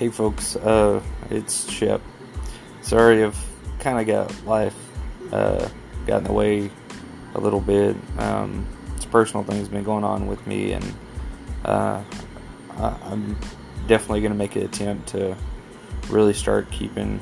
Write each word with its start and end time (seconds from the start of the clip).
Hey 0.00 0.08
folks, 0.08 0.56
uh, 0.56 1.02
it's 1.28 1.70
Shep. 1.70 2.00
Sorry 2.80 3.22
I've 3.22 3.38
kind 3.80 4.00
of 4.00 4.06
got 4.06 4.46
life 4.46 4.74
uh, 5.30 5.68
got 6.06 6.16
in 6.16 6.24
the 6.24 6.32
way 6.32 6.70
a 7.34 7.38
little 7.38 7.60
bit. 7.60 7.96
Um, 8.16 8.66
it's 8.96 9.04
personal 9.04 9.44
things 9.44 9.68
been 9.68 9.84
going 9.84 10.02
on 10.02 10.26
with 10.26 10.46
me, 10.46 10.72
and 10.72 10.94
uh, 11.66 12.02
I, 12.78 12.96
I'm 13.10 13.36
definitely 13.88 14.22
going 14.22 14.32
to 14.32 14.38
make 14.38 14.56
an 14.56 14.62
attempt 14.62 15.08
to 15.08 15.36
really 16.08 16.32
start 16.32 16.70
keeping 16.70 17.20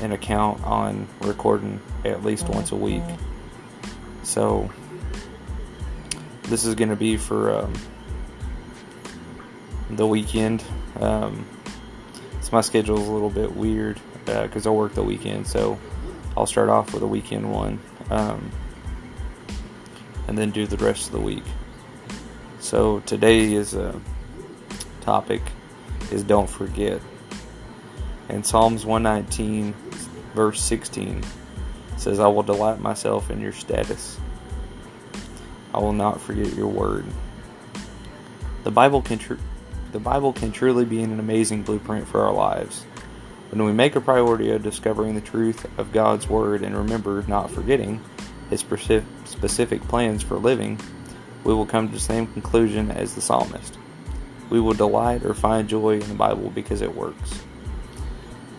an 0.00 0.12
account 0.12 0.64
on 0.64 1.06
recording 1.20 1.78
at 2.06 2.24
least 2.24 2.48
once 2.48 2.72
a 2.72 2.76
week. 2.76 3.02
So 4.22 4.70
this 6.44 6.64
is 6.64 6.74
going 6.74 6.88
to 6.88 6.96
be 6.96 7.18
for 7.18 7.54
um, 7.54 7.74
the 9.90 10.06
weekend. 10.06 10.64
Um, 11.00 11.46
so 12.40 12.50
my 12.52 12.60
schedule 12.60 13.00
is 13.00 13.06
a 13.06 13.10
little 13.10 13.30
bit 13.30 13.54
weird 13.54 14.00
because 14.24 14.66
uh, 14.66 14.70
I 14.70 14.72
work 14.72 14.94
the 14.94 15.02
weekend. 15.02 15.46
So 15.46 15.78
I'll 16.36 16.46
start 16.46 16.68
off 16.68 16.92
with 16.94 17.02
a 17.02 17.06
weekend 17.06 17.50
one, 17.52 17.78
um, 18.10 18.50
and 20.26 20.36
then 20.36 20.50
do 20.50 20.66
the 20.66 20.76
rest 20.76 21.06
of 21.06 21.12
the 21.12 21.20
week. 21.20 21.44
So 22.60 23.00
today 23.00 23.52
is 23.52 23.74
a 23.74 24.00
topic 25.00 25.42
is 26.10 26.22
don't 26.22 26.48
forget. 26.48 27.00
And 28.28 28.44
Psalms 28.44 28.84
119 28.84 29.74
verse 30.34 30.60
16 30.60 31.24
says, 31.96 32.20
I 32.20 32.28
will 32.28 32.42
delight 32.42 32.80
myself 32.80 33.30
in 33.30 33.40
your 33.40 33.52
status. 33.52 34.18
I 35.74 35.78
will 35.78 35.92
not 35.92 36.20
forget 36.20 36.54
your 36.54 36.68
word. 36.68 37.04
The 38.64 38.70
Bible 38.70 39.02
can 39.02 39.18
tr- 39.18 39.34
the 39.92 39.98
Bible 39.98 40.32
can 40.32 40.52
truly 40.52 40.84
be 40.84 41.02
an 41.02 41.18
amazing 41.18 41.62
blueprint 41.62 42.06
for 42.06 42.20
our 42.22 42.32
lives. 42.32 42.84
When 43.50 43.64
we 43.64 43.72
make 43.72 43.96
a 43.96 44.00
priority 44.00 44.50
of 44.50 44.62
discovering 44.62 45.14
the 45.14 45.22
truth 45.22 45.66
of 45.78 45.92
God's 45.92 46.28
Word 46.28 46.62
and 46.62 46.76
remember 46.76 47.24
not 47.26 47.50
forgetting 47.50 48.00
His 48.50 48.60
specific 48.60 49.80
plans 49.88 50.22
for 50.22 50.36
living, 50.36 50.78
we 51.44 51.54
will 51.54 51.64
come 51.64 51.88
to 51.88 51.94
the 51.94 52.00
same 52.00 52.26
conclusion 52.26 52.90
as 52.90 53.14
the 53.14 53.22
psalmist. 53.22 53.78
We 54.50 54.60
will 54.60 54.74
delight 54.74 55.24
or 55.24 55.32
find 55.32 55.68
joy 55.68 55.94
in 55.94 56.08
the 56.08 56.14
Bible 56.14 56.50
because 56.50 56.82
it 56.82 56.94
works. 56.94 57.42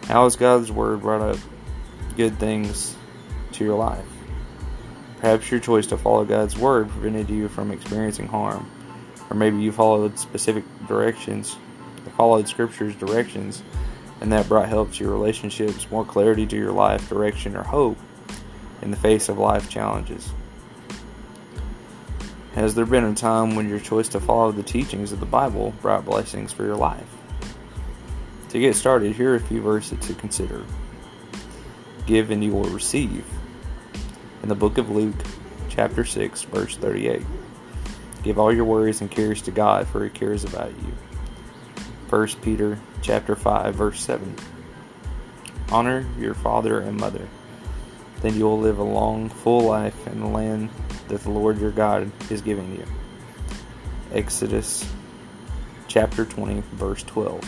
How 0.05 0.23
has 0.23 0.35
God's 0.35 0.71
Word 0.71 1.01
brought 1.01 1.21
up 1.21 1.37
good 2.17 2.39
things 2.39 2.95
to 3.53 3.63
your 3.63 3.77
life? 3.77 4.05
Perhaps 5.19 5.51
your 5.51 5.59
choice 5.59 5.85
to 5.87 5.97
follow 5.97 6.25
God's 6.25 6.57
Word 6.57 6.89
prevented 6.89 7.29
you 7.29 7.47
from 7.49 7.71
experiencing 7.71 8.25
harm, 8.25 8.71
or 9.29 9.35
maybe 9.35 9.57
you 9.57 9.71
followed 9.71 10.17
specific 10.17 10.63
directions, 10.87 11.55
followed 12.15 12.47
Scripture's 12.47 12.95
directions 12.95 13.63
and 14.21 14.31
that 14.33 14.47
brought 14.47 14.67
help 14.67 14.91
to 14.93 15.03
your 15.03 15.13
relationships, 15.13 15.89
more 15.89 16.05
clarity 16.05 16.45
to 16.45 16.55
your 16.55 16.71
life, 16.71 17.07
direction, 17.09 17.55
or 17.55 17.63
hope 17.63 17.97
in 18.81 18.91
the 18.91 18.97
face 18.97 19.29
of 19.29 19.37
life 19.37 19.69
challenges. 19.69 20.29
Has 22.55 22.75
there 22.75 22.85
been 22.85 23.05
a 23.05 23.15
time 23.15 23.55
when 23.55 23.69
your 23.69 23.79
choice 23.79 24.09
to 24.09 24.19
follow 24.19 24.51
the 24.51 24.63
teachings 24.63 25.11
of 25.11 25.19
the 25.19 25.25
Bible 25.25 25.73
brought 25.81 26.05
blessings 26.05 26.51
for 26.51 26.65
your 26.65 26.75
life? 26.75 27.07
To 28.49 28.59
get 28.59 28.75
started, 28.75 29.15
here 29.15 29.33
are 29.33 29.35
a 29.35 29.39
few 29.39 29.61
verses 29.61 30.05
to 30.07 30.13
consider. 30.15 30.65
Give 32.05 32.31
and 32.31 32.43
you 32.43 32.51
will 32.51 32.63
receive. 32.63 33.25
In 34.41 34.49
the 34.49 34.55
book 34.55 34.77
of 34.77 34.89
Luke, 34.89 35.15
chapter 35.69 36.03
6, 36.03 36.41
verse 36.43 36.75
38. 36.75 37.21
Give 38.29 38.37
all 38.37 38.53
your 38.53 38.65
worries 38.65 39.01
and 39.01 39.09
cares 39.09 39.41
to 39.41 39.51
God, 39.51 39.87
for 39.87 40.03
he 40.03 40.09
cares 40.11 40.43
about 40.43 40.69
you. 40.69 40.93
1 42.09 42.27
Peter 42.43 42.77
chapter 43.01 43.35
5 43.35 43.73
verse 43.73 43.99
7. 44.03 44.35
Honor 45.71 46.05
your 46.19 46.35
father 46.35 46.79
and 46.79 46.95
mother. 46.95 47.27
Then 48.21 48.35
you 48.35 48.43
will 48.43 48.59
live 48.59 48.77
a 48.77 48.83
long, 48.83 49.29
full 49.29 49.61
life 49.61 50.05
in 50.05 50.19
the 50.19 50.27
land 50.27 50.69
that 51.07 51.21
the 51.21 51.31
Lord 51.31 51.59
your 51.59 51.71
God 51.71 52.11
is 52.29 52.43
giving 52.43 52.71
you. 52.75 52.85
Exodus 54.13 54.87
chapter 55.87 56.23
20 56.23 56.61
verse 56.73 57.01
12. 57.01 57.41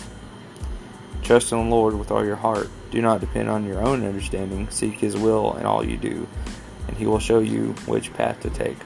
Trust 1.22 1.52
in 1.52 1.60
the 1.60 1.76
Lord 1.76 1.94
with 1.94 2.10
all 2.10 2.26
your 2.26 2.38
heart. 2.38 2.72
Do 2.90 3.04
not 3.04 3.22
depend 3.22 3.50
on 3.50 3.68
your 3.68 3.84
own 3.84 4.04
understanding. 4.04 4.68
Seek 4.72 4.96
his 4.96 5.16
will 5.16 5.58
in 5.58 5.68
all 5.68 5.86
you 5.86 5.98
do, 5.98 6.28
and 6.88 6.98
he 6.98 7.06
will 7.06 7.20
show 7.20 7.38
you 7.38 7.74
which 7.86 8.12
path 8.16 8.40
to 8.40 8.50
take. 8.50 8.80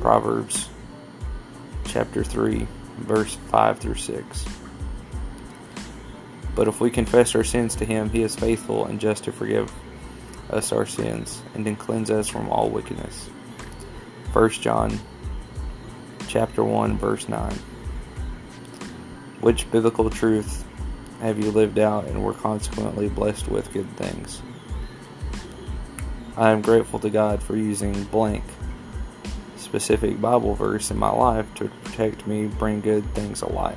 Proverbs 0.00 0.68
chapter 1.88 2.22
3 2.22 2.66
verse 2.98 3.34
5 3.50 3.78
through 3.78 3.94
6. 3.94 4.44
But 6.54 6.68
if 6.68 6.80
we 6.80 6.90
confess 6.90 7.34
our 7.34 7.44
sins 7.44 7.76
to 7.76 7.84
him, 7.84 8.10
he 8.10 8.22
is 8.22 8.34
faithful 8.34 8.86
and 8.86 9.00
just 9.00 9.24
to 9.24 9.32
forgive 9.32 9.72
us 10.50 10.72
our 10.72 10.86
sins 10.86 11.40
and 11.54 11.64
to 11.64 11.74
cleanse 11.74 12.10
us 12.10 12.28
from 12.28 12.48
all 12.48 12.68
wickedness. 12.68 13.28
1 14.32 14.50
John 14.50 14.98
chapter 16.26 16.62
1 16.62 16.98
verse 16.98 17.28
9. 17.28 17.52
Which 19.40 19.70
biblical 19.70 20.10
truth 20.10 20.64
have 21.20 21.38
you 21.38 21.50
lived 21.50 21.78
out 21.78 22.06
and 22.06 22.22
were 22.22 22.34
consequently 22.34 23.08
blessed 23.08 23.48
with 23.48 23.72
good 23.72 23.88
things? 23.96 24.42
I 26.36 26.50
am 26.50 26.62
grateful 26.62 26.98
to 27.00 27.10
God 27.10 27.42
for 27.42 27.56
using 27.56 28.04
blank 28.04 28.44
specific 29.68 30.18
Bible 30.18 30.54
verse 30.54 30.90
in 30.90 30.96
my 30.96 31.10
life 31.10 31.46
to 31.56 31.68
protect 31.84 32.26
me, 32.26 32.46
bring 32.46 32.80
good 32.80 33.04
things 33.14 33.42
alike. 33.42 33.76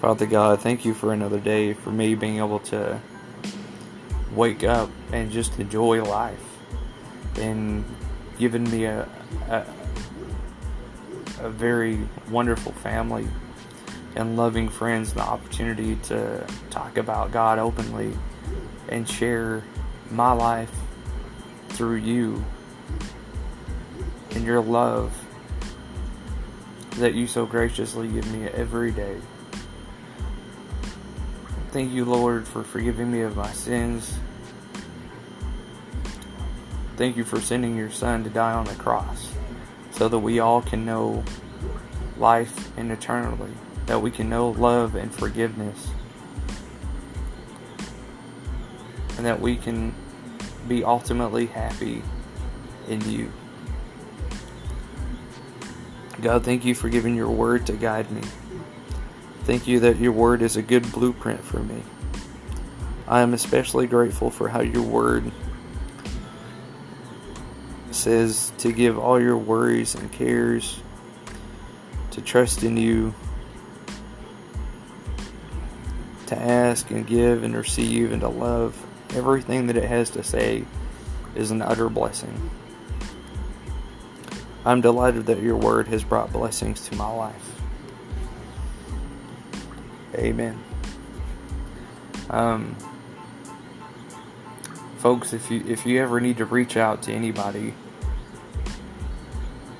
Father 0.00 0.24
God, 0.24 0.60
thank 0.60 0.86
you 0.86 0.94
for 0.94 1.12
another 1.12 1.38
day, 1.38 1.74
for 1.74 1.90
me 1.90 2.14
being 2.14 2.38
able 2.38 2.60
to 2.60 2.98
wake 4.32 4.64
up 4.64 4.88
and 5.12 5.30
just 5.30 5.58
enjoy 5.58 6.02
life, 6.02 6.42
and 7.36 7.84
giving 8.38 8.64
me 8.70 8.86
a, 8.86 9.06
a, 9.50 9.66
a 11.40 11.50
very 11.50 12.00
wonderful 12.30 12.72
family 12.72 13.28
and 14.16 14.38
loving 14.38 14.70
friends 14.70 15.12
the 15.12 15.20
opportunity 15.20 15.96
to 15.96 16.46
talk 16.70 16.96
about 16.96 17.30
God 17.30 17.58
openly 17.58 18.16
and 18.88 19.06
share 19.06 19.62
my 20.10 20.32
life 20.32 20.72
through 21.68 21.96
you 21.96 22.42
and 24.34 24.44
your 24.44 24.60
love 24.60 25.12
that 26.96 27.14
you 27.14 27.26
so 27.26 27.44
graciously 27.44 28.08
give 28.08 28.30
me 28.32 28.46
every 28.48 28.92
day. 28.92 29.16
Thank 31.70 31.92
you, 31.92 32.04
Lord, 32.04 32.46
for 32.46 32.62
forgiving 32.62 33.10
me 33.10 33.22
of 33.22 33.36
my 33.36 33.50
sins. 33.50 34.16
Thank 36.96 37.16
you 37.16 37.24
for 37.24 37.40
sending 37.40 37.76
your 37.76 37.90
Son 37.90 38.22
to 38.22 38.30
die 38.30 38.52
on 38.52 38.64
the 38.66 38.74
cross 38.74 39.32
so 39.90 40.08
that 40.08 40.18
we 40.20 40.38
all 40.38 40.62
can 40.62 40.84
know 40.84 41.24
life 42.16 42.70
and 42.76 42.92
eternally, 42.92 43.50
that 43.86 44.00
we 44.00 44.12
can 44.12 44.28
know 44.28 44.50
love 44.50 44.94
and 44.94 45.12
forgiveness, 45.12 45.88
and 49.16 49.26
that 49.26 49.40
we 49.40 49.56
can 49.56 49.92
be 50.68 50.84
ultimately 50.84 51.46
happy 51.46 52.02
in 52.88 53.00
you. 53.10 53.32
God, 56.24 56.42
thank 56.42 56.64
you 56.64 56.74
for 56.74 56.88
giving 56.88 57.14
your 57.14 57.28
word 57.28 57.66
to 57.66 57.74
guide 57.74 58.10
me. 58.10 58.22
Thank 59.42 59.66
you 59.66 59.80
that 59.80 59.98
your 59.98 60.12
word 60.12 60.40
is 60.40 60.56
a 60.56 60.62
good 60.62 60.90
blueprint 60.90 61.44
for 61.44 61.58
me. 61.58 61.82
I 63.06 63.20
am 63.20 63.34
especially 63.34 63.86
grateful 63.86 64.30
for 64.30 64.48
how 64.48 64.62
your 64.62 64.84
word 64.84 65.30
says 67.90 68.54
to 68.56 68.72
give 68.72 68.98
all 68.98 69.20
your 69.20 69.36
worries 69.36 69.94
and 69.96 70.10
cares, 70.12 70.80
to 72.12 72.22
trust 72.22 72.62
in 72.62 72.78
you, 72.78 73.12
to 76.28 76.38
ask 76.38 76.90
and 76.90 77.06
give 77.06 77.42
and 77.42 77.54
receive 77.54 78.12
and 78.12 78.22
to 78.22 78.28
love. 78.28 78.82
Everything 79.10 79.66
that 79.66 79.76
it 79.76 79.84
has 79.84 80.08
to 80.08 80.22
say 80.24 80.64
is 81.34 81.50
an 81.50 81.60
utter 81.60 81.90
blessing. 81.90 82.50
I'm 84.64 84.80
delighted 84.80 85.26
that 85.26 85.42
your 85.42 85.56
word 85.56 85.88
has 85.88 86.02
brought 86.02 86.32
blessings 86.32 86.88
to 86.88 86.96
my 86.96 87.10
life. 87.10 87.60
Amen. 90.14 90.58
Um, 92.30 92.74
folks, 94.98 95.34
if 95.34 95.50
you 95.50 95.64
if 95.66 95.84
you 95.84 96.00
ever 96.00 96.20
need 96.20 96.38
to 96.38 96.46
reach 96.46 96.76
out 96.76 97.02
to 97.02 97.12
anybody, 97.12 97.74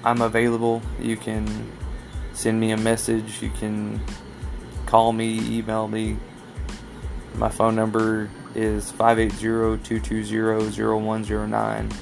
I'm 0.04 0.20
available. 0.20 0.82
You 1.00 1.16
can 1.16 1.72
send 2.34 2.60
me 2.60 2.72
a 2.72 2.76
message. 2.76 3.40
You 3.40 3.50
can 3.50 4.00
call 4.86 5.12
me, 5.12 5.58
email 5.58 5.86
me. 5.88 6.18
My 7.36 7.48
phone 7.48 7.74
number 7.74 8.30
is 8.54 8.92
580-220-0109. 8.92 11.92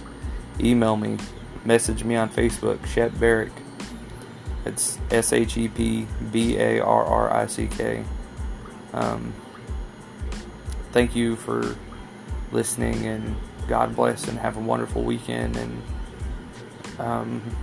Email 0.60 0.96
me. 0.96 1.16
Message 1.64 2.02
me 2.02 2.16
on 2.16 2.28
Facebook, 2.28 2.84
Shep 2.86 3.18
Barrick. 3.20 3.52
It's 4.64 4.98
S 5.10 5.32
H 5.32 5.56
E 5.56 5.68
P 5.68 6.06
B 6.32 6.56
A 6.56 6.80
R 6.80 7.04
R 7.04 7.32
I 7.32 7.46
C 7.46 7.68
K. 7.68 8.04
Um, 8.92 9.32
thank 10.92 11.14
you 11.14 11.36
for 11.36 11.76
listening, 12.50 13.06
and 13.06 13.36
God 13.68 13.94
bless, 13.94 14.26
and 14.26 14.38
have 14.38 14.56
a 14.56 14.60
wonderful 14.60 15.02
weekend. 15.02 15.56
And 15.56 15.82
um, 16.98 17.56